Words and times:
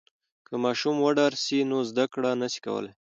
که 0.47 0.53
ماشوم 0.63 0.95
وډار 0.99 1.33
سي 1.43 1.57
نو 1.69 1.77
زده 1.89 2.05
کړه 2.13 2.29
نسي 2.41 2.59
کولای. 2.65 2.91